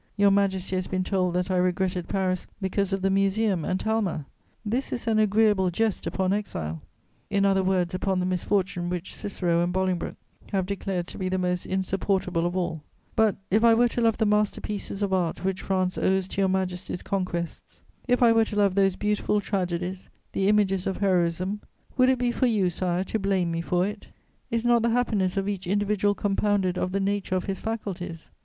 [0.17, 4.25] Your Majesty has been told that I regretted Paris because of the Museum and Talma:
[4.65, 6.81] this is an agreeable jest upon exile,
[7.29, 10.15] in other words upon the misfortune which Cicero and Bolingbroke
[10.53, 12.81] have declared to be the most insupportable of all;
[13.15, 16.41] but, if I were to love the master pieces of art which France owes to
[16.41, 21.61] Your Majesty's conquests, if I were to love those beautiful tragedies, the images of heroism:
[21.95, 24.07] would it be for you, Sire, to blame me for it?
[24.49, 28.31] Is not the happiness of each individual compounded of the nature of his faculties?